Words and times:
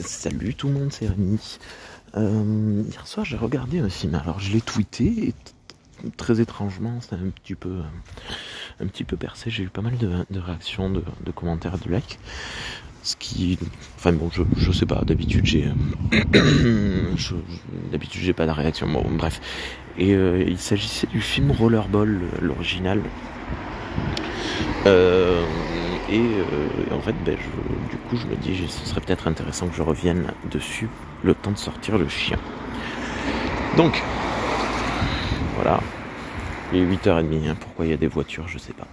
Salut 0.00 0.54
tout 0.54 0.68
le 0.68 0.74
monde, 0.74 0.92
c'est 0.92 1.06
Rémi. 1.06 1.58
Euh, 2.16 2.82
hier 2.90 3.06
soir, 3.06 3.24
j'ai 3.24 3.36
regardé 3.36 3.78
un 3.78 3.88
film. 3.88 4.14
Alors, 4.14 4.40
je 4.40 4.52
l'ai 4.52 4.60
tweeté 4.60 5.28
et 5.28 5.34
très 6.16 6.40
étrangement, 6.40 6.98
c'est 7.00 7.14
un 7.14 7.30
petit 7.30 7.54
peu, 7.54 7.80
un 8.80 8.86
petit 8.86 9.04
peu 9.04 9.16
percé. 9.16 9.50
J'ai 9.50 9.62
eu 9.64 9.68
pas 9.68 9.82
mal 9.82 9.96
de, 9.96 10.24
réactions, 10.38 10.90
de, 10.90 11.02
commentaires, 11.32 11.78
de 11.78 11.90
likes. 11.92 12.18
Ce 13.02 13.16
qui, 13.16 13.58
enfin 13.96 14.12
bon, 14.12 14.30
je, 14.56 14.72
sais 14.72 14.86
pas. 14.86 15.02
D'habitude, 15.04 15.44
j'ai, 15.44 15.70
d'habitude, 17.92 18.22
j'ai 18.22 18.32
pas 18.32 18.46
de 18.46 18.50
réaction. 18.50 18.88
Bon, 18.88 19.04
bref. 19.10 19.40
Et 19.98 20.14
euh, 20.14 20.42
il 20.46 20.58
s'agissait 20.58 21.06
du 21.06 21.20
film 21.20 21.50
Rollerball, 21.50 22.18
l'original. 22.40 23.02
Euh, 24.86 25.44
et 26.08 26.20
euh, 26.20 26.94
en 26.94 27.00
fait, 27.00 27.14
ben, 27.24 27.36
du 27.90 27.96
coup, 27.96 28.16
je 28.16 28.26
me 28.26 28.36
dis, 28.36 28.66
ce 28.68 28.86
serait 28.86 29.00
peut-être 29.00 29.26
intéressant 29.26 29.68
que 29.68 29.74
je 29.74 29.82
revienne 29.82 30.32
dessus 30.50 30.88
le 31.22 31.34
temps 31.34 31.52
de 31.52 31.58
sortir 31.58 31.96
le 31.96 32.08
chien. 32.08 32.38
Donc, 33.76 34.02
voilà. 35.56 35.80
Il 36.72 36.80
est 36.80 36.86
8h30, 36.86 37.48
hein, 37.48 37.56
pourquoi 37.58 37.86
il 37.86 37.90
y 37.90 37.94
a 37.94 37.96
des 37.96 38.06
voitures, 38.06 38.48
je 38.48 38.58
sais 38.58 38.72
pas. 38.72 38.86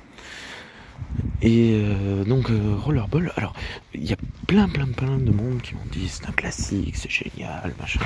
Et 1.42 1.82
euh, 1.84 2.24
donc 2.24 2.50
Rollerball, 2.50 3.34
alors 3.36 3.54
il 3.94 4.08
y 4.08 4.14
a 4.14 4.18
plein 4.48 4.70
plein 4.70 4.86
plein 4.86 5.18
de 5.18 5.32
monde 5.32 5.62
qui 5.62 5.74
m'ont 5.74 5.82
dit 5.91 6.08
c'est 6.08 6.30
un 6.30 6.32
classique, 6.32 6.96
c'est 6.96 7.10
génial, 7.10 7.74
machin, 7.80 8.00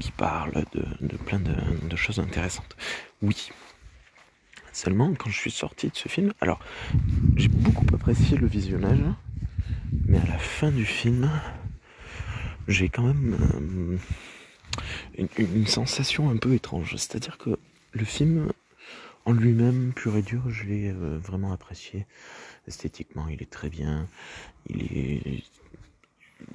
qui 0.00 0.10
parle 0.16 0.64
de, 0.74 1.16
plein 1.16 1.38
de, 1.38 1.96
choses 1.96 2.18
intéressantes. 2.18 2.76
Oui, 3.22 3.50
Seulement, 4.72 5.12
quand 5.14 5.28
je 5.28 5.36
suis 5.36 5.50
sorti 5.50 5.88
de 5.88 5.96
ce 5.96 6.08
film, 6.08 6.32
alors 6.40 6.58
j'ai 7.36 7.48
beaucoup 7.48 7.86
apprécié 7.94 8.38
le 8.38 8.46
visionnage, 8.46 9.00
mais 10.06 10.18
à 10.18 10.26
la 10.26 10.38
fin 10.38 10.70
du 10.70 10.86
film, 10.86 11.30
j'ai 12.68 12.88
quand 12.88 13.02
même 13.02 13.98
euh, 15.18 15.28
une, 15.38 15.66
sensation 15.66 16.30
un 16.30 16.38
peu 16.38 16.54
étrange. 16.54 16.92
C'est-à-dire 16.96 17.36
que 17.36 17.58
le 17.92 18.04
film, 18.04 18.50
en 19.26 19.32
lui-même, 19.32 19.92
pur 19.94 20.16
et 20.16 20.22
dur, 20.22 20.48
je 20.48 20.64
l'ai 20.64 20.90
euh, 20.90 21.18
vraiment 21.18 21.52
apprécié. 21.52 22.06
Esthétiquement, 22.66 23.28
il 23.28 23.42
est 23.42 23.50
très 23.50 23.68
bien. 23.68 24.08
Il 24.68 24.82
est. 24.96 25.44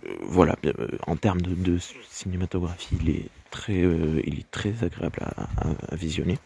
Euh, 0.06 0.16
voilà, 0.24 0.58
en 1.06 1.16
termes 1.16 1.42
de, 1.42 1.78
cinématographie, 2.10 2.98
il 3.00 3.10
est 3.10 3.30
très, 3.52 3.80
il 3.80 4.40
est 4.40 4.52
très 4.52 4.84
agréable 4.84 5.20
à 5.22 5.96
visionner. 5.96 6.38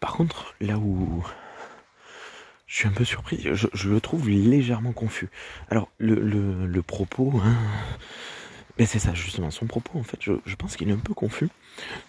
Par 0.00 0.14
contre, 0.14 0.54
là 0.60 0.78
où 0.78 1.22
je 2.66 2.76
suis 2.76 2.88
un 2.88 2.92
peu 2.92 3.04
surpris, 3.04 3.46
je, 3.52 3.88
le 3.88 4.00
trouve 4.00 4.28
légèrement 4.28 4.92
confus. 4.92 5.28
Alors, 5.70 5.90
le, 5.98 6.80
propos, 6.82 7.34
hein, 7.44 7.56
mais 8.78 8.86
c'est 8.86 8.98
ça 8.98 9.12
justement, 9.12 9.50
son 9.50 9.66
propos 9.66 9.98
en 9.98 10.02
fait, 10.02 10.18
je, 10.20 10.54
pense 10.56 10.76
qu'il 10.76 10.88
est 10.88 10.92
un 10.92 10.98
peu 10.98 11.12
confus, 11.12 11.48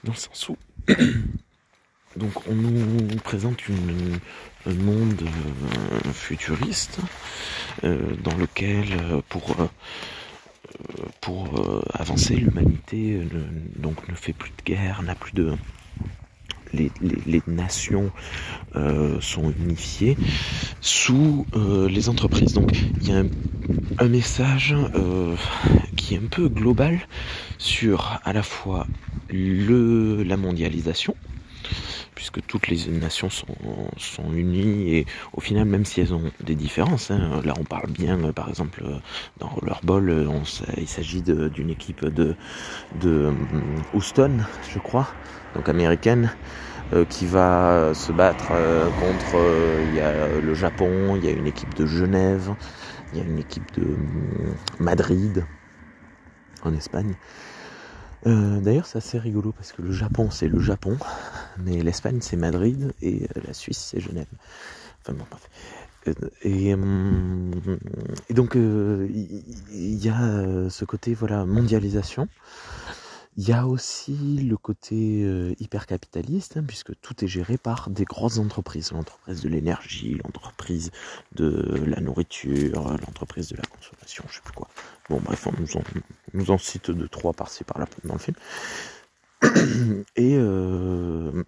dans 0.04 0.14
le 0.14 0.18
sens 0.18 0.50
où 0.50 0.58
donc 2.16 2.48
on 2.48 2.54
nous 2.54 3.16
présente 3.18 3.62
un 4.66 4.74
monde 4.74 5.22
euh, 5.24 6.14
futuriste 6.14 7.00
euh, 7.84 8.16
dans 8.24 8.36
lequel 8.38 8.86
euh, 8.94 9.22
pour 11.20 11.60
avancer 11.94 12.36
l'humanité 12.36 13.20
ne 13.80 14.16
fait 14.16 14.34
plus 14.34 14.52
de 14.52 14.64
guerre, 14.64 15.02
n'a 15.02 15.16
plus 15.16 15.34
de 15.34 15.56
les, 16.74 17.42
nations 17.48 18.12
euh, 18.76 19.20
sont 19.20 19.52
unifiées 19.52 20.18
sous 20.80 21.46
euh, 21.56 21.90
les 21.90 22.10
entreprises. 22.10 22.54
Donc 22.54 22.72
il 23.02 23.10
y 23.10 23.12
a 23.12 23.24
un, 24.00 24.08
message 24.08 24.76
euh, 24.96 25.36
qui 25.96 26.16
est 26.16 26.18
un 26.18 26.28
peu 26.30 26.48
global 26.48 27.00
sur 27.58 28.20
à 28.24 28.34
la 28.34 28.44
fois 28.44 28.88
le, 29.30 30.24
la 30.24 30.38
mondialisation, 30.38 31.16
puisque 32.32 32.48
toutes 32.48 32.68
les 32.68 32.88
nations 32.92 33.30
sont, 33.30 33.48
sont, 33.98 34.34
unies 34.34 34.96
et 34.96 35.06
au 35.34 35.42
final, 35.42 35.66
même 35.66 35.86
si 35.86 36.02
elles 36.02 36.14
ont 36.14 36.32
des 36.44 36.56
différences, 36.56 37.12
hein, 37.12 37.42
là 37.44 37.54
on 37.60 37.64
parle 37.64 37.90
bien, 37.90 38.18
par 38.34 38.50
exemple, 38.50 38.84
dans 39.40 39.48
Rollerball, 39.48 40.28
on, 40.28 40.44
il 40.78 40.88
s'agit 40.88 41.22
d'une 41.22 41.70
équipe 41.70 42.06
de, 42.06 42.36
de 43.00 43.34
Houston, 43.94 44.40
je 44.70 44.80
crois, 44.80 45.08
donc 45.56 45.70
américaine, 45.70 46.32
euh, 46.94 47.06
qui 47.06 47.26
va 47.26 47.94
se 47.94 48.12
battre 48.12 48.50
euh, 48.52 48.90
contre 49.00 49.36
euh, 49.36 49.86
il 49.88 49.96
y 49.96 50.02
a 50.02 50.28
le 50.42 50.54
Japon, 50.54 51.16
il 51.16 51.24
y 51.24 51.30
a 51.30 51.32
une 51.32 51.48
équipe 51.48 51.74
de 51.74 51.86
Genève, 51.86 52.54
il 53.14 53.20
y 53.20 53.22
a 53.22 53.26
une 53.26 53.40
équipe 53.40 53.72
de 53.80 53.96
Madrid 54.80 55.46
en 56.64 56.74
Espagne. 56.74 57.14
D'ailleurs, 58.24 58.86
c'est 58.86 59.00
assez 59.00 59.18
rigolo 59.18 59.52
parce 59.52 59.72
que 59.72 59.82
le 59.82 59.92
Japon, 59.92 60.30
c'est 60.30 60.48
le 60.48 60.60
Japon, 60.60 60.96
mais 61.58 61.82
l'Espagne, 61.82 62.20
c'est 62.22 62.38
Madrid 62.38 62.94
et 63.02 63.28
la 63.46 63.54
Suisse, 63.54 63.90
c'est 63.92 64.00
Genève. 64.00 64.28
Enfin 65.02 65.14
bon, 65.14 65.26
bref. 65.30 65.50
Et, 66.44 66.72
et, 68.30 68.34
donc, 68.34 68.56
il 68.56 70.04
y, 70.04 70.10
a 70.10 70.70
ce 70.70 70.86
côté 70.86 71.14
voilà 71.14 71.46
mondialisation. 71.46 72.28
Il 73.38 73.48
y 73.48 73.54
a 73.54 73.66
aussi 73.66 74.14
le 74.14 74.58
côté 74.58 75.24
euh, 75.24 75.56
hyper 75.60 75.86
capitaliste, 75.88 76.58
hein, 76.58 76.64
puisque 76.68 77.00
tout 77.00 77.24
est 77.24 77.28
géré 77.28 77.58
par 77.58 77.90
des 77.90 78.04
grosses 78.04 78.40
entreprises. 78.40 78.92
L'entreprise 78.92 79.42
de 79.42 79.48
l'énergie, 79.48 80.20
l'entreprise 80.22 80.92
de 81.36 81.82
la 81.88 82.02
nourriture, 82.02 82.90
l'entreprise 82.90 83.48
de 83.48 83.56
la 83.56 83.64
consommation, 83.64 84.26
je 84.28 84.36
sais 84.36 84.42
plus 84.44 84.54
quoi. 84.54 84.68
Bon 85.10 85.22
bref, 85.24 85.48
on 85.48 85.54
nous 86.34 86.52
en 86.52 86.58
cite 86.58 86.92
deux, 86.92 87.08
trois 87.08 87.32
par-ci 87.32 87.64
par-là 87.64 87.88
dans 88.04 88.14
le 88.14 88.20
film. 88.20 88.36
Et 90.16 90.36
euh, 90.38 91.44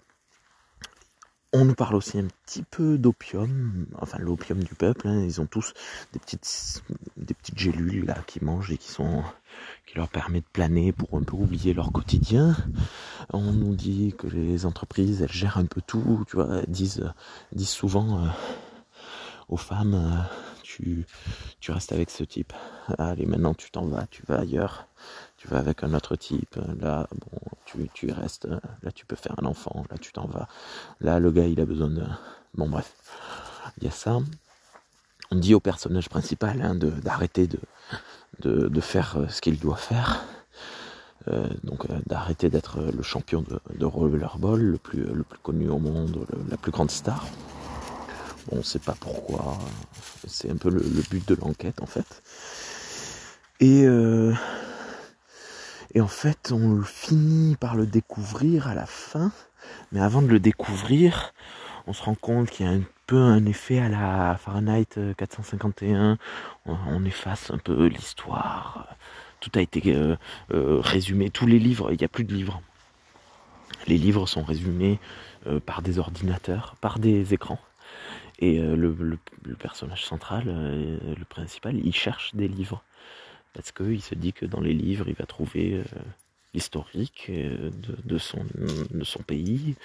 on 1.55 1.65
nous 1.65 1.75
parle 1.75 1.95
aussi 1.95 2.17
un 2.17 2.27
petit 2.45 2.63
peu 2.63 2.97
d'opium, 2.97 3.85
enfin 4.01 4.17
l'opium 4.17 4.63
du 4.63 4.73
peuple. 4.73 5.07
Hein. 5.07 5.23
Ils 5.23 5.39
ont 5.39 5.45
tous 5.45 5.73
des 6.11 6.19
petites, 6.19 6.83
des 7.15 7.35
petites 7.35 7.59
gélules 7.59 8.05
là 8.05 8.17
qui 8.25 8.43
mangent 8.43 8.71
et 8.71 8.77
qui 8.77 8.89
sont, 8.89 9.23
qui 9.85 9.95
leur 9.95 10.09
permet 10.09 10.41
de 10.41 10.47
planer 10.51 10.91
pour 10.91 11.15
un 11.15 11.21
peu 11.21 11.35
oublier 11.35 11.75
leur 11.75 11.91
quotidien. 11.91 12.57
On 13.31 13.53
nous 13.53 13.75
dit 13.75 14.15
que 14.17 14.25
les 14.25 14.65
entreprises 14.65 15.21
elles 15.21 15.31
gèrent 15.31 15.57
un 15.57 15.65
peu 15.65 15.81
tout, 15.85 16.25
tu 16.27 16.37
vois, 16.37 16.63
disent, 16.67 17.13
disent 17.51 17.69
souvent 17.69 18.23
euh, 18.23 18.27
aux 19.47 19.57
femmes, 19.57 19.93
euh, 19.93 20.37
tu, 20.63 21.05
tu 21.59 21.71
restes 21.71 21.91
avec 21.91 22.09
ce 22.09 22.23
type. 22.23 22.53
Allez, 22.97 23.27
maintenant 23.27 23.53
tu 23.53 23.69
t'en 23.69 23.85
vas, 23.85 24.07
tu 24.07 24.23
vas 24.27 24.39
ailleurs 24.39 24.87
tu 25.43 25.49
vas 25.49 25.57
avec 25.57 25.83
un 25.83 25.93
autre 25.93 26.15
type, 26.15 26.57
là, 26.79 27.05
bon, 27.11 27.37
tu, 27.65 27.89
tu 27.93 28.09
restes, 28.11 28.47
là, 28.81 28.91
tu 28.95 29.05
peux 29.05 29.17
faire 29.17 29.35
un 29.37 29.45
enfant, 29.45 29.83
là, 29.91 29.97
tu 29.97 30.13
t'en 30.13 30.25
vas. 30.25 30.47
Là, 31.01 31.19
le 31.19 31.31
gars, 31.31 31.45
il 31.45 31.59
a 31.59 31.65
besoin 31.65 31.89
de. 31.89 32.01
Bon, 32.55 32.69
bref, 32.69 32.93
il 33.77 33.83
y 33.83 33.87
a 33.87 33.91
ça. 33.91 34.19
On 35.31 35.35
dit 35.35 35.53
au 35.53 35.59
personnage 35.59 36.07
principal 36.07 36.61
hein, 36.61 36.75
d'arrêter 36.75 37.47
de, 37.47 37.59
de, 38.39 38.69
de, 38.69 38.79
faire 38.79 39.17
euh, 39.17 39.27
ce 39.27 39.41
qu'il 39.41 39.59
doit 39.59 39.75
faire. 39.75 40.23
Euh, 41.27 41.49
donc 41.63 41.89
euh, 41.89 41.99
d'arrêter 42.05 42.49
d'être 42.49 42.79
le 42.79 43.03
champion 43.03 43.41
de, 43.41 43.59
de 43.77 43.85
rollerball, 43.85 44.61
le 44.61 44.77
plus, 44.77 45.03
le 45.03 45.23
plus 45.23 45.39
connu 45.39 45.67
au 45.69 45.79
monde, 45.79 46.25
la 46.49 46.55
plus 46.55 46.71
grande 46.71 46.91
star. 46.91 47.25
Bon, 48.47 48.53
on 48.53 48.57
ne 48.57 48.63
sait 48.63 48.79
pas 48.79 48.95
pourquoi. 48.97 49.57
C'est 50.25 50.49
un 50.49 50.57
peu 50.57 50.69
le, 50.69 50.81
but 51.09 51.27
de 51.27 51.35
l'enquête 51.35 51.81
en 51.81 51.85
fait. 51.85 52.21
Et 53.59 53.83
euh, 53.85 54.33
et 55.95 56.01
en 56.01 56.07
fait, 56.07 56.51
on 56.51 56.81
finit 56.81 57.55
par 57.55 57.75
le 57.75 57.85
découvrir 57.85 58.67
à 58.67 58.73
la 58.73 58.85
fin. 58.85 59.31
Mais 59.91 60.01
avant 60.01 60.21
de 60.21 60.27
le 60.27 60.39
découvrir, 60.39 61.33
on 61.85 61.93
se 61.93 62.01
rend 62.03 62.15
compte 62.15 62.49
qu'il 62.49 62.65
y 62.65 62.69
a 62.69 62.71
un 62.71 62.81
peu 63.05 63.17
un 63.17 63.45
effet 63.45 63.79
à 63.79 63.89
la 63.89 64.37
Fahrenheit 64.37 64.87
451. 65.17 66.17
On, 66.65 67.05
efface 67.05 67.51
un 67.51 67.59
peu 67.59 67.85
l'histoire. 67.85 68.87
Tout 69.39 69.51
a 69.55 69.61
été 69.61 69.81
euh, 69.93 70.15
euh, 70.51 70.79
résumé. 70.79 71.29
Tous 71.29 71.45
les 71.45 71.59
livres, 71.59 71.91
il 71.91 71.97
n'y 71.97 72.05
a 72.05 72.09
plus 72.09 72.23
de 72.23 72.33
livres. 72.33 72.61
Les 73.85 73.97
livres 73.97 74.25
sont 74.25 74.43
résumés 74.43 74.99
euh, 75.45 75.59
par 75.59 75.81
des 75.83 75.99
ordinateurs, 75.99 76.75
par 76.81 76.97
des 76.97 77.33
écrans. 77.33 77.59
Et 78.39 78.59
le, 78.59 79.17
personnage 79.57 80.03
central, 80.03 80.43
le 80.47 81.25
principal, 81.25 81.77
il 81.77 81.93
cherche 81.93 82.35
des 82.35 82.49
livres 82.49 82.83
parce 83.53 83.71
qu'il 83.71 84.01
se 84.01 84.15
dit 84.15 84.33
que 84.33 84.45
dans 84.45 84.61
les 84.61 84.73
livres, 84.73 85.05
il 85.07 85.15
va 85.15 85.25
trouver 85.25 85.73
euh, 85.73 85.83
l'historique 86.53 87.27
euh, 87.29 87.71
de, 88.03 88.17
son, 88.17 88.43
pays 89.25 89.75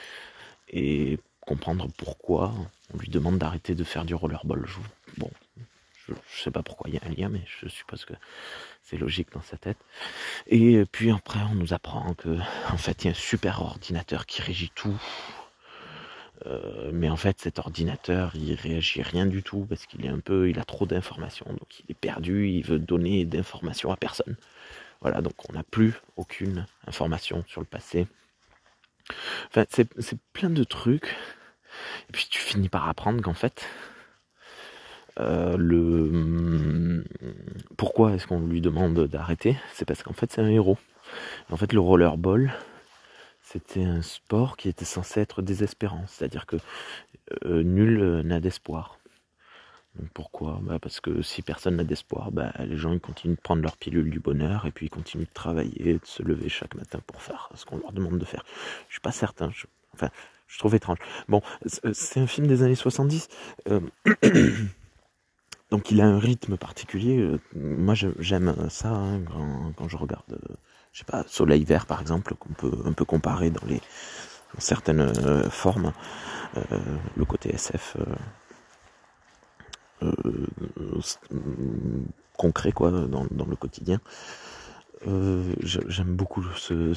et 0.71 1.19
comprendre 1.41 1.89
pourquoi 1.97 2.55
on 2.93 2.99
lui 2.99 3.09
demande 3.09 3.39
d'arrêter 3.39 3.75
de 3.75 3.85
faire 3.85 4.05
du 4.05 4.15
rollerball. 4.15 4.65
bon, 5.19 5.31
je, 6.07 6.15
sais 6.43 6.51
pas 6.51 6.63
pourquoi 6.63 6.89
il 6.89 6.95
y 6.95 6.99
a 6.99 7.03
un 7.07 7.15
lien, 7.15 7.29
mais 7.29 7.43
je 7.61 7.69
suppose 7.69 8.05
que 8.05 8.15
c'est 8.83 8.97
logique 8.97 9.33
dans 9.33 9.43
sa 9.43 9.59
tête. 9.59 9.79
Et 10.47 10.85
puis 10.91 11.11
après, 11.11 11.41
on 11.51 11.55
nous 11.55 11.75
apprend 11.75 12.15
que 12.15 12.39
en 12.71 12.79
fait, 12.79 13.05
il 13.05 13.07
y 13.07 13.09
a 13.09 13.13
un 13.13 13.15
super 13.15 13.61
ordinateur 13.61 14.25
qui 14.27 14.41
régit 14.41 14.73
tout. 14.75 14.99
Euh, 16.47 16.91
mais 16.93 17.09
en 17.09 17.17
fait, 17.17 17.41
cet 17.41 17.59
ordinateur, 17.59 18.33
il 18.35 18.55
réagit 18.55 19.03
rien 19.03 19.27
du 19.27 19.43
tout 19.43 19.67
parce 19.69 19.87
qu'il 19.87 20.05
est 20.07 20.11
un 20.11 20.21
peu, 20.21 20.49
il 20.49 20.59
a 20.59 20.65
trop 20.65 20.87
d'informations, 20.87 21.47
donc 21.47 21.81
il 21.81 21.91
est 21.91 21.99
perdu, 21.99 22.49
il 22.49 22.65
veut 22.65 22.79
donner 22.79 23.25
d'informations 23.25 23.91
à 23.91 23.97
personne. 23.97 24.37
Voilà, 25.01 25.21
donc 25.21 25.35
on 25.49 25.53
n'a 25.53 25.63
plus 25.63 25.95
aucune 26.17 26.67
information 26.87 27.45
sur 27.49 27.61
le 27.61 27.67
passé. 27.67 28.07
Enfin, 29.47 29.65
c'est 29.71 30.19
plein 30.33 30.51
de 30.51 30.65
trucs. 30.65 31.17
Et 32.09 32.13
puis 32.13 32.27
tu 32.31 32.41
finis 32.41 32.69
par 32.69 32.89
apprendre 32.89 33.23
qu'en 33.23 33.35
fait, 33.35 33.67
euh, 35.21 35.57
le 35.57 37.05
pourquoi 37.77 38.15
est-ce 38.15 38.27
qu'on 38.27 38.41
lui 38.41 38.61
demande 38.61 39.07
d'arrêter? 39.07 39.57
C'est 39.73 39.85
parce 39.85 40.03
qu'en 40.03 40.13
fait 40.13 40.33
c'est 40.33 40.41
un 40.41 40.49
héros. 40.49 40.79
En 41.51 41.57
fait, 41.57 41.73
le 41.73 41.81
rollerball, 41.81 42.53
c'était 43.51 43.85
un 43.85 44.03
sport 44.03 44.57
qui 44.57 44.69
était 44.69 44.85
censé 44.85 45.21
être 45.21 45.41
désespérant, 45.41 46.05
c'est-à-dire 46.07 46.47
que 46.47 46.57
euh, 47.45 47.63
nul 47.63 48.21
n'a 48.23 48.41
d'espoir. 48.41 48.99
pourquoi? 50.15 50.61
Bah 50.63 50.79
Parce 50.79 51.01
que 51.01 51.23
si 51.23 51.43
personne 51.43 51.77
n'a 51.77 51.85
d'espoir, 51.85 52.31
bah, 52.31 52.53
les 52.59 52.77
gens 52.77 52.93
ils 52.93 53.01
continuent 53.01 53.37
de 53.37 53.41
prendre 53.41 53.63
leur 53.63 53.77
pilule 53.77 54.11
du 54.11 54.21
bonheur 54.21 54.67
et 54.67 54.71
puis 54.71 54.87
ils 54.87 54.91
continuent 54.91 55.25
de 55.25 55.33
travailler, 55.33 55.95
de 55.95 56.05
se 56.05 56.23
lever 56.23 56.49
chaque 56.49 56.75
matin 56.75 57.01
pour 57.07 57.23
faire 57.23 57.49
ce 57.55 57.65
qu'on 57.65 57.79
leur 57.79 57.93
demande 57.93 58.19
de 58.19 58.25
faire. 58.25 58.45
Je 58.89 58.95
suis 58.95 59.01
pas 59.01 59.13
certain. 59.13 59.51
enfin, 59.95 60.11
je 60.49 60.59
trouve 60.59 60.75
étrange. 60.75 60.99
Bon, 61.29 61.43
c'est 61.67 62.21
un 62.21 62.27
film 62.27 62.47
des 62.47 62.63
années 62.63 62.75
70. 62.75 63.29
Euh, 63.71 63.81
donc 65.71 65.91
il 65.91 66.01
a 66.01 66.07
un 66.07 66.19
rythme 66.19 66.57
particulier. 66.57 67.19
Euh, 67.19 67.41
moi 67.55 67.95
j'aime 67.95 68.69
ça 68.71 68.91
hein, 68.91 69.23
quand, 69.77 69.89
je 69.89 69.97
regarde, 69.97 70.33
euh, 70.33 70.55
je 70.99 71.05
sais 71.05 71.13
pas, 71.13 71.23
Soleil 71.29 71.63
Vert 71.65 71.87
par 71.87 72.01
exemple, 72.01 72.35
qu'on 72.35 72.55
peut 72.55 72.77
un 72.85 72.93
peu 72.93 73.05
comparer 73.05 73.51
dans 73.51 73.65
les 73.69 73.81
certaines 74.59 75.13
formes, 75.49 75.93
le 77.17 77.25
côté 77.25 77.55
SF 77.55 77.97
concret 82.37 82.73
quoi 82.73 82.91
dans, 82.91 83.27
le 83.31 83.57
quotidien. 83.57 84.01
Euh, 85.07 85.53
j'aime 85.63 86.17
beaucoup 86.17 86.43
ce, 86.57 86.95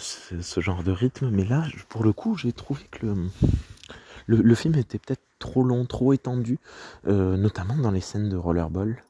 genre 0.58 0.84
de 0.84 0.92
rythme, 0.92 1.30
mais 1.30 1.44
là, 1.44 1.66
pour 1.90 2.04
le 2.04 2.14
coup, 2.14 2.36
j'ai 2.36 2.54
trouvé 2.54 2.82
que 2.90 3.06
le, 4.26 4.38
le, 4.38 4.56
film 4.56 4.76
était 4.76 4.98
peut-être 4.98 5.22
trop 5.40 5.64
long, 5.64 5.86
trop 5.86 6.14
étendu, 6.14 6.58
euh, 7.08 7.38
notamment 7.38 7.76
dans 7.76 7.92
les 7.92 8.02
scènes 8.02 8.30
de 8.30 8.38
rollerball. 8.38 9.04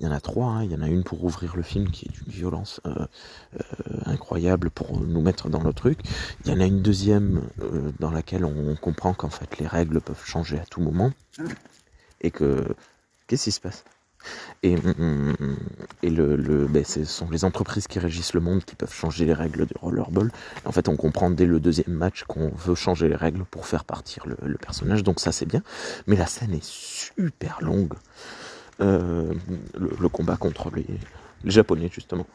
Il 0.00 0.06
y 0.06 0.08
en 0.08 0.12
a 0.12 0.20
trois, 0.20 0.46
hein. 0.46 0.64
il 0.64 0.70
y 0.70 0.74
en 0.76 0.82
a 0.82 0.88
une 0.88 1.02
pour 1.02 1.24
ouvrir 1.24 1.56
le 1.56 1.62
film 1.62 1.90
qui 1.90 2.06
est 2.06 2.12
d'une 2.12 2.32
violence 2.32 2.80
euh, 2.86 3.06
incroyable 4.04 4.70
pour 4.70 5.00
nous 5.00 5.20
mettre 5.20 5.48
dans 5.48 5.62
le 5.62 5.72
truc. 5.72 5.98
Il 6.44 6.52
y 6.52 6.54
en 6.54 6.60
a 6.60 6.66
une 6.66 6.82
deuxième 6.82 7.42
dans 7.98 8.10
laquelle 8.10 8.44
on 8.44 8.76
comprend 8.76 9.12
qu'en 9.12 9.30
fait 9.30 9.58
les 9.58 9.66
règles 9.66 10.00
peuvent 10.00 10.24
changer 10.24 10.58
à 10.58 10.64
tout 10.64 10.80
moment 10.80 11.10
et 12.20 12.30
que 12.30 12.64
qu'est-ce 13.26 13.44
qui 13.44 13.52
se 13.52 13.60
passe? 13.60 13.84
Et, 14.62 14.76
mm, 14.76 15.34
mm, 15.38 15.56
et 16.02 16.10
le, 16.10 16.36
le 16.36 16.66
ben, 16.66 16.84
ce 16.84 17.04
sont 17.04 17.30
les 17.30 17.44
entreprises 17.44 17.86
qui 17.86 17.98
régissent 17.98 18.34
le 18.34 18.40
monde 18.40 18.64
qui 18.64 18.74
peuvent 18.74 18.92
changer 18.92 19.24
les 19.24 19.32
règles 19.32 19.66
du 19.66 19.74
rollerball. 19.80 20.32
En 20.64 20.72
fait, 20.72 20.88
on 20.88 20.96
comprend 20.96 21.30
dès 21.30 21.46
le 21.46 21.60
deuxième 21.60 21.94
match 21.94 22.24
qu'on 22.24 22.50
veut 22.50 22.74
changer 22.74 23.08
les 23.08 23.16
règles 23.16 23.44
pour 23.44 23.66
faire 23.66 23.84
partir 23.84 24.24
le, 24.26 24.58
personnage, 24.58 25.02
donc 25.02 25.20
ça 25.20 25.32
c'est 25.32 25.46
bien. 25.46 25.62
Mais 26.06 26.16
la 26.16 26.26
scène 26.26 26.52
est 26.52 26.64
super 26.64 27.58
longue. 27.62 27.94
Euh, 28.80 29.34
le, 29.76 30.08
combat 30.08 30.36
contre 30.36 30.70
les, 30.70 30.86
Japonais, 31.44 31.90
justement. 31.92 32.26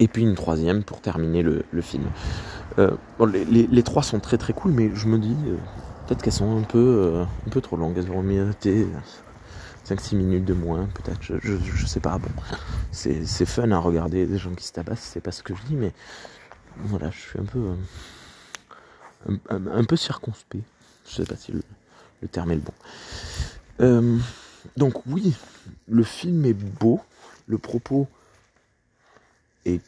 Et 0.00 0.08
puis 0.08 0.22
une 0.22 0.34
troisième 0.34 0.82
pour 0.82 1.00
terminer 1.00 1.42
le, 1.42 1.64
film. 1.80 2.04
Euh, 2.78 2.90
les, 3.20 3.82
trois 3.84 4.02
sont 4.02 4.18
très 4.18 4.36
très 4.36 4.52
cool, 4.52 4.72
mais 4.72 4.90
je 4.94 5.06
me 5.06 5.18
dis 5.18 5.36
euh, 5.46 5.56
peut-être 6.06 6.22
qu'elles 6.22 6.32
sont 6.32 6.58
un 6.58 6.62
peu, 6.62 7.22
un 7.46 7.50
peu 7.50 7.60
trop 7.60 7.76
longues. 7.76 7.96
Elles 7.98 8.10
auraient 8.10 8.22
mérité 8.22 8.88
5-6 9.86 10.16
minutes 10.16 10.44
de 10.44 10.54
moins, 10.54 10.88
peut-être, 10.94 11.22
je, 11.22 11.34
je, 11.40 11.86
sais 11.86 12.00
pas. 12.00 12.18
Bon, 12.18 12.30
c'est, 12.90 13.24
fun 13.46 13.70
à 13.70 13.78
regarder 13.78 14.26
des 14.26 14.38
gens 14.38 14.54
qui 14.54 14.64
se 14.64 14.72
tabassent, 14.72 15.08
c'est 15.12 15.20
pas 15.20 15.32
ce 15.32 15.44
que 15.44 15.54
je 15.54 15.62
dis, 15.62 15.76
mais 15.76 15.92
voilà, 16.78 17.10
je 17.10 17.20
suis 17.20 17.38
un 17.38 17.44
peu. 17.44 17.60
un, 19.50 19.84
peu 19.84 19.96
circonspect. 19.96 20.64
Je 21.08 21.14
sais 21.14 21.24
pas 21.24 21.36
si 21.36 21.52
le, 21.52 22.28
terme 22.28 22.50
est 22.50 22.56
le 22.56 22.62
bon. 22.62 24.20
Donc, 24.76 25.06
oui, 25.06 25.36
le 25.88 26.02
film 26.02 26.44
est 26.44 26.54
beau, 26.54 27.00
le 27.46 27.58
propos 27.58 28.08
est 29.64 29.80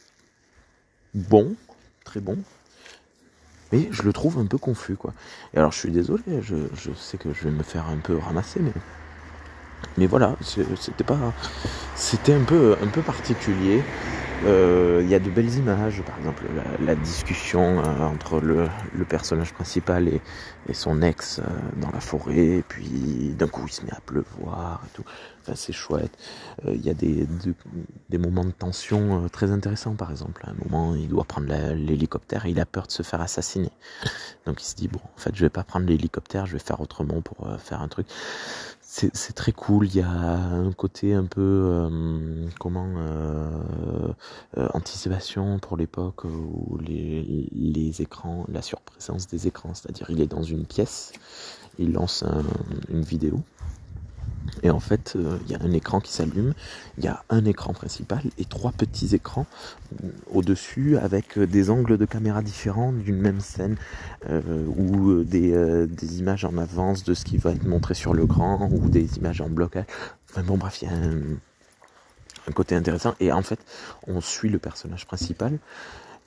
bon, 1.13 1.55
très 2.03 2.19
bon, 2.19 2.37
mais 3.71 3.87
je 3.91 4.03
le 4.03 4.13
trouve 4.13 4.37
un 4.37 4.45
peu 4.45 4.57
confus, 4.57 4.95
quoi. 4.95 5.13
Et 5.53 5.57
alors, 5.57 5.71
je 5.71 5.79
suis 5.79 5.91
désolé, 5.91 6.23
je, 6.41 6.55
sais 6.95 7.17
que 7.17 7.33
je 7.33 7.45
vais 7.45 7.51
me 7.51 7.63
faire 7.63 7.87
un 7.87 7.97
peu 7.97 8.17
ramasser, 8.17 8.59
mais 8.59 8.73
mais 9.97 10.07
voilà, 10.07 10.35
c'était 10.41 11.03
pas, 11.03 11.33
c'était 11.95 12.33
un 12.33 12.43
peu, 12.43 12.75
un 12.81 12.87
peu 12.87 13.01
particulier. 13.01 13.83
Euh, 14.43 14.99
il 15.01 15.09
y 15.09 15.15
a 15.15 15.19
de 15.19 15.29
belles 15.29 15.53
images, 15.55 16.01
par 16.01 16.17
exemple 16.17 16.43
la, 16.81 16.95
discussion 16.95 17.79
euh, 17.79 18.05
entre 18.05 18.39
le, 18.39 18.67
personnage 19.07 19.53
principal 19.53 20.07
et, 20.07 20.21
son 20.73 21.01
ex 21.01 21.39
euh, 21.39 21.43
dans 21.77 21.91
la 21.91 21.99
forêt, 21.99 22.57
et 22.57 22.63
puis 22.67 23.33
d'un 23.37 23.47
coup 23.47 23.63
il 23.67 23.71
se 23.71 23.85
met 23.85 23.93
à 23.93 24.01
pleuvoir 24.01 24.81
et 24.85 24.95
tout. 24.95 25.03
Enfin, 25.41 25.53
c'est 25.55 25.73
chouette. 25.73 26.11
Il 26.67 26.83
y 26.83 26.89
a 26.89 26.95
des, 26.95 27.27
des 28.09 28.17
moments 28.17 28.45
de 28.45 28.51
tension 28.51 29.29
très 29.29 29.51
intéressants, 29.51 29.93
par 29.93 30.09
exemple. 30.09 30.43
À 30.43 30.49
un 30.49 30.55
moment, 30.65 30.95
il 30.95 31.07
doit 31.07 31.23
prendre 31.23 31.47
l'hélicoptère 31.75 32.47
et 32.47 32.49
il 32.49 32.59
a 32.59 32.65
peur 32.65 32.87
de 32.87 32.91
se 32.91 33.03
faire 33.03 33.21
assassiner. 33.21 33.69
Donc 34.47 34.63
il 34.63 34.65
se 34.65 34.75
dit 34.75 34.87
bon, 34.87 34.99
en 35.03 35.19
fait, 35.19 35.35
je 35.35 35.41
vais 35.41 35.49
pas 35.49 35.63
prendre 35.63 35.85
l'hélicoptère, 35.85 36.47
je 36.47 36.53
vais 36.53 36.59
faire 36.59 36.81
autrement 36.81 37.21
pour 37.21 37.47
faire 37.59 37.81
un 37.81 37.87
truc 37.87 38.07
c'est 39.13 39.33
très 39.33 39.51
cool. 39.51 39.87
Il 39.87 39.95
y 39.95 40.01
a 40.01 40.09
un 40.09 40.71
côté 40.71 41.13
un 41.13 41.25
peu 41.25 41.41
euh, 41.41 42.47
comment 42.59 42.87
euh, 42.97 43.49
euh, 44.57 44.69
anticipation 44.73 45.59
pour 45.59 45.75
l'époque 45.75 46.23
où 46.23 46.77
les, 46.79 47.49
les 47.51 48.01
écrans, 48.01 48.45
la 48.47 48.61
surprésence 48.61 49.27
des 49.27 49.47
écrans, 49.47 49.73
c'est-à-dire 49.73 50.09
il 50.09 50.21
est 50.21 50.27
dans 50.27 50.43
une 50.43 50.65
pièce, 50.65 51.11
il 51.77 51.91
lance 51.91 52.23
une 52.89 53.01
vidéo 53.01 53.41
et 54.63 54.69
en 54.69 54.79
fait, 54.79 55.13
euh, 55.15 55.37
il 55.45 55.51
y 55.51 55.55
a 55.55 55.59
un 55.61 55.71
écran 55.73 55.99
qui 55.99 56.11
s'allume, 56.11 56.53
il 56.97 57.03
y 57.03 57.07
a 57.07 57.23
un 57.29 57.45
écran 57.45 57.73
principal 57.73 58.21
et 58.37 58.45
trois 58.45 58.71
petits 58.71 59.13
écrans 59.13 59.45
euh, 60.03 60.07
au-dessus 60.33 60.97
avec 60.97 61.37
euh, 61.37 61.45
des 61.45 61.69
angles 61.69 61.97
de 61.97 62.05
caméra 62.05 62.41
différents 62.41 62.91
d'une 62.91 63.19
même 63.19 63.41
scène 63.41 63.75
ou 64.77 65.23
des, 65.23 66.19
images 66.19 66.45
en 66.45 66.57
avance 66.57 67.03
de 67.03 67.13
ce 67.13 67.25
qui 67.25 67.37
va 67.37 67.51
être 67.51 67.65
montré 67.65 67.93
sur 67.93 68.13
le 68.13 68.25
grand 68.25 68.69
ou 68.71 68.89
des 68.89 69.17
images 69.17 69.41
en 69.41 69.49
blocage. 69.49 69.85
Enfin 70.31 70.41
bon 70.41 70.57
bref, 70.57 70.81
il 70.81 70.87
y 70.87 70.91
a 70.91 70.95
un 70.95 72.51
côté 72.53 72.75
intéressant. 72.75 73.13
Et 73.19 73.31
en 73.31 73.43
fait, 73.43 73.59
on 74.07 74.21
suit 74.21 74.49
le 74.49 74.57
personnage 74.57 75.05
principal 75.05 75.59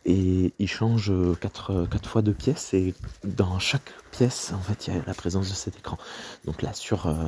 et 0.05 0.53
il 0.59 0.69
change 0.69 1.13
quatre, 1.41 1.87
quatre 1.91 2.09
fois 2.09 2.23
de 2.23 2.33
pièce 2.33 2.73
et 2.73 2.95
dans 3.25 3.59
chaque 3.59 3.93
pièce 4.11 4.53
en 4.55 4.61
fait 4.61 4.87
il 4.87 4.95
y 4.95 4.99
a 4.99 5.03
la 5.07 5.15
présence 5.15 5.49
de 5.49 5.55
cet 5.55 5.77
écran. 5.77 5.99
Donc 6.45 6.63
la 6.63 6.73
sur 6.73 7.07
euh, 7.07 7.27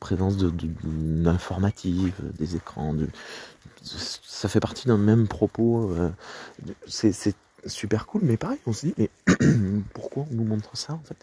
présence 0.00 0.36
de, 0.36 0.50
d'informative 0.84 2.14
des 2.38 2.56
écrans 2.56 2.94
ça 3.82 4.48
fait 4.48 4.60
partie 4.60 4.88
d'un 4.88 4.96
même 4.96 5.28
propos 5.28 5.90
euh, 5.92 6.10
c'est, 6.86 7.12
super 7.66 8.06
cool 8.06 8.22
mais 8.24 8.36
pareil 8.36 8.58
on 8.66 8.72
se 8.72 8.86
dit 8.86 8.94
mais 8.96 9.10
pourquoi 9.92 10.24
on 10.30 10.34
nous 10.34 10.44
montre 10.44 10.76
ça 10.76 10.94
en 10.94 11.02
fait? 11.04 11.16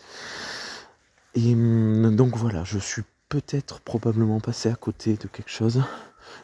Et 1.34 1.54
hum, 1.54 2.16
donc 2.16 2.36
voilà 2.36 2.64
je 2.64 2.78
suis 2.78 3.04
peut-être 3.30 3.80
probablement 3.80 4.40
passé 4.40 4.70
à 4.70 4.76
côté 4.76 5.16
de 5.16 5.28
quelque 5.28 5.50
chose. 5.50 5.82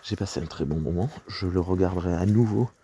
J'ai 0.03 0.15
passé 0.15 0.39
un 0.39 0.45
très 0.45 0.65
bon 0.65 0.79
moment 0.79 1.09
je 1.27 1.45
le 1.47 1.59
regarderai 1.59 2.13
à 2.13 2.25
nouveau. 2.25 2.69
euh, 2.69 2.80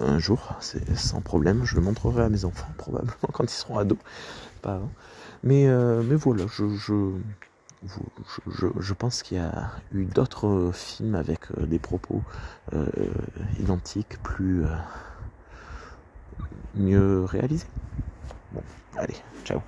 un 0.00 0.18
jour, 0.18 0.54
c'est 0.60 0.96
sans 0.96 1.20
problème. 1.20 1.64
Je 1.64 1.76
le 1.76 1.82
montrerai 1.82 2.24
à 2.24 2.28
mes 2.28 2.44
enfants 2.44 2.68
probablement 2.76 3.28
quand 3.32 3.44
ils 3.44 3.50
seront 3.50 3.78
ados, 3.78 3.98
pas 4.62 4.74
avant. 4.74 4.90
Mais, 5.42 5.68
euh, 5.68 6.02
mais 6.02 6.16
voilà, 6.16 6.44
je, 6.48 7.12
pense 8.94 9.22
qu'il 9.22 9.36
y 9.36 9.40
a 9.40 9.70
eu 9.92 10.04
d'autres 10.04 10.70
films 10.74 11.14
avec 11.14 11.40
euh, 11.56 11.66
des 11.66 11.78
propos 11.78 12.22
identiques, 13.60 14.20
plus 14.22 14.64
mieux 16.74 17.24
réalisés. 17.24 17.66
Bon, 18.52 18.62
allez, 18.96 19.16
ciao. 19.44 19.60